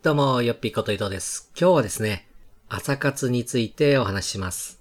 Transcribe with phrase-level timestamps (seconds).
[0.00, 1.50] どうも、よっぴこと伊藤です。
[1.60, 2.28] 今日はですね、
[2.68, 4.80] 朝活についてお話しします。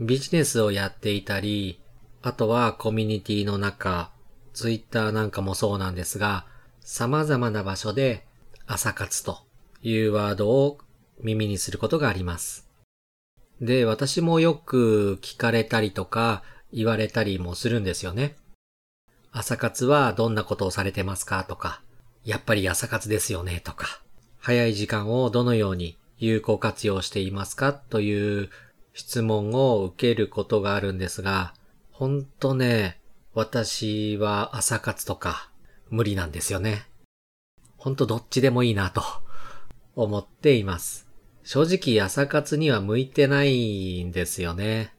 [0.00, 1.78] ビジネスをやっていたり、
[2.22, 4.10] あとはコミュニティの中、
[4.54, 6.46] ツイッターなんかもそうなんですが、
[6.80, 8.24] 様々な場所で
[8.66, 9.40] 朝活と
[9.82, 10.78] いうワードを
[11.20, 12.66] 耳にすることがあります。
[13.60, 18.36] で、私もよく聞かれたりとか言われたりもするんですよね。
[19.32, 21.82] 朝活はどんなことをされてますかとか、
[22.24, 24.00] やっぱり朝活ですよねとか、
[24.44, 28.50] 早い時間をどのように有効活用していますかという
[28.92, 31.54] 質問を受けることがあるんですが、
[31.90, 33.00] ほんとね、
[33.32, 35.48] 私は朝活とか
[35.88, 36.84] 無理なんですよね。
[37.78, 39.02] ほんとどっちでもいいなと
[39.96, 41.08] 思っています。
[41.42, 44.92] 正直朝活には向いてないんですよね。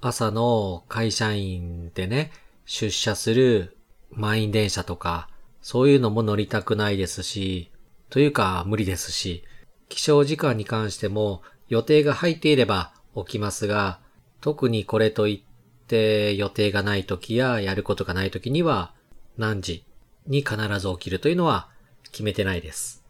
[0.00, 2.30] 朝の会社員でね、
[2.66, 3.76] 出社する
[4.12, 5.28] 満員電車とか、
[5.60, 7.72] そういうのも乗りたくないですし、
[8.10, 9.44] というか無理ですし、
[9.88, 14.00] 起床時間に関しても予定が入っていれば起きますが、
[14.40, 18.92] 特にこれといって予定がない時ややることがない時には
[19.38, 19.84] 何時
[20.26, 21.68] に必ず起きるというのは
[22.10, 23.04] 決めてないです。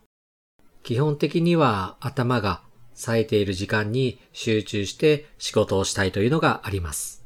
[0.82, 2.62] 基本的には頭が
[2.94, 7.24] 冴えている時間に集中して仕事をしたいというのがあります。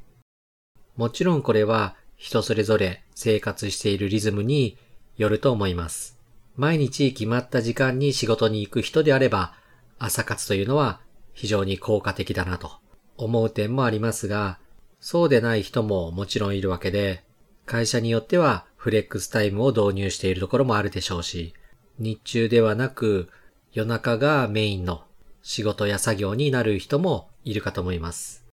[0.96, 4.76] もちろんこれは人それぞれ生活しているリズムに
[5.16, 6.17] よると思います。
[6.58, 9.54] 毎日決まった時間に仕事に行く人であれば、
[10.00, 11.00] 朝活というのは
[11.32, 12.72] 非常に効果的だなと
[13.16, 14.58] 思う点もありますが、
[14.98, 17.22] そうでない人ももちろんいるわけで、
[17.64, 21.54] 会社によってはフレックスタイムを導入しているところもあるでしょうし、
[22.00, 23.28] 日中ではなく
[23.72, 25.04] 夜中がメインの
[25.42, 28.44] 仕事や作業になる人もいるかと思います。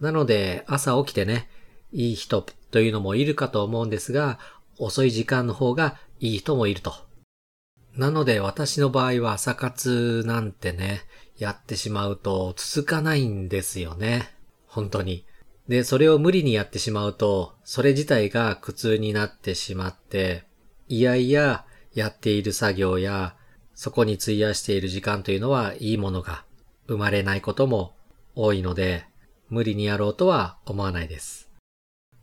[0.00, 1.48] なので朝起きてね、
[1.92, 4.38] いい人というのもいるかと思うんですが、
[4.78, 7.05] 遅い時間の方がいい人もいると。
[7.96, 11.02] なので私の場合は朝活なんてね、
[11.38, 14.34] やってしまうと続かないんですよね。
[14.66, 15.24] 本当に。
[15.68, 20.44] で、それを無理にやってしまうと、それ自体が苦痛になってしまって、
[20.88, 21.64] いやいや
[21.94, 23.34] やっている作業や、
[23.74, 26.44] そこに費やしている時間というのはいいものが
[26.86, 27.94] 生まれないことも
[28.34, 29.06] 多いので、
[29.48, 31.48] 無理にやろうとは思わないです。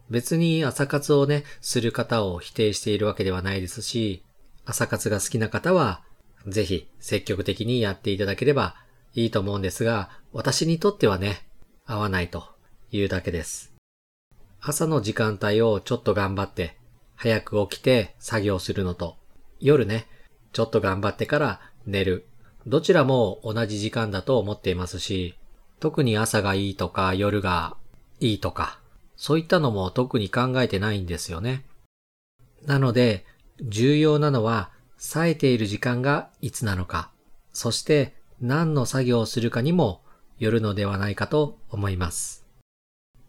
[0.09, 4.23] 別に朝活をね、する方を否定しているわけではないですし、
[4.65, 6.03] 朝活が好きな方は、
[6.47, 8.75] ぜひ積極的にやっていただければ
[9.13, 11.45] いいと思うんですが、私にとってはね、
[11.85, 12.45] 合わないと
[12.91, 13.73] いうだけです。
[14.59, 16.77] 朝の時間帯をちょっと頑張って、
[17.15, 19.17] 早く起きて作業するのと、
[19.59, 20.07] 夜ね、
[20.53, 22.27] ちょっと頑張ってから寝る。
[22.65, 25.35] どちらも同じ時間だと思っていますし、
[25.79, 27.75] 特に朝がいいとか夜が
[28.19, 28.79] いいとか、
[29.15, 31.65] そういったのも特に考えてないんですよね。
[32.65, 33.25] なので、
[33.63, 37.11] 重要なのは、冴えている時間がいつなのか、
[37.51, 40.01] そして何の作業をするかにも
[40.39, 42.45] よるのではないかと思います。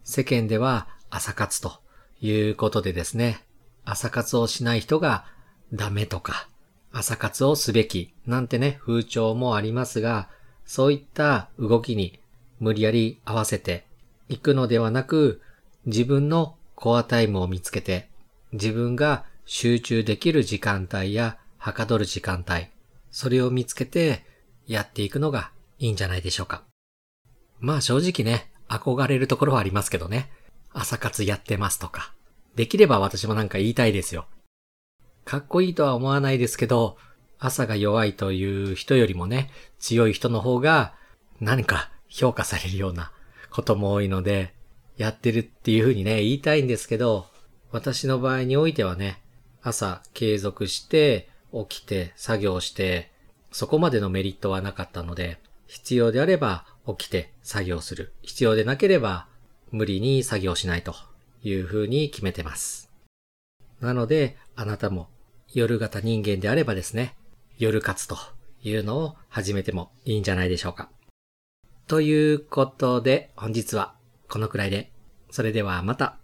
[0.03, 1.81] 世間では朝活と
[2.21, 3.45] いうことでですね、
[3.84, 5.25] 朝活をしない人が
[5.72, 6.49] ダメとか、
[6.93, 10.28] 朝活をすべきなんてね、風潮もありますが、
[10.65, 12.19] そういった動きに
[12.61, 13.87] 無理やり合わせて
[14.28, 15.43] いくのではなく、
[15.87, 18.09] 自分のコアタイムを見つけて、
[18.53, 22.69] 自分が集中できる時間帯やはかどる時間帯、
[23.10, 24.25] それを見つけて
[24.66, 26.62] やっていくのがいいんじゃないでしょうか。
[27.60, 30.31] まあ正直ね、憧れるところはありますけどね。
[30.72, 32.12] 朝活やってますとか。
[32.56, 34.27] できれば私もなんか言いたいですよ。
[35.25, 36.97] かっこいいとは思わないですけど、
[37.38, 40.94] 朝が弱いという人よりもね、強い人の方が
[41.41, 43.12] 何か評価されるような
[43.50, 44.54] ことも多いので、
[44.97, 47.27] やってるっていう風にね、言いたいんですけど、
[47.71, 49.23] 私の場合においてはね、
[49.64, 53.10] 朝継続して、起きて、作業して、
[53.50, 58.12] そこまでのメリットはなかったので、必要であれば起きて作業する。
[58.22, 59.26] 必要でなければ
[59.70, 60.94] 無理に作業しないと
[61.42, 62.91] いう風に決めてます。
[63.80, 65.08] なので、あなたも
[65.53, 67.16] 夜型人間であればですね、
[67.56, 68.16] 夜活と
[68.62, 70.91] いうのを始めてもいいんじゃないでしょうか。
[71.86, 73.94] ということで、本日は
[74.28, 74.91] このくらいで。
[75.30, 76.18] それではまた。